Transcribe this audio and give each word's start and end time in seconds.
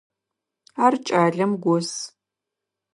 Ар 0.85 0.93
кӏалэм 1.05 1.51
гос. 1.63 1.89